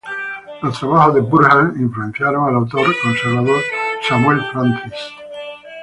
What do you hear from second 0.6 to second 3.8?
Los trabajos de Burnham influenciaron al autor conservador